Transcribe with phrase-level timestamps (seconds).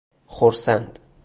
[0.27, 0.99] خرسند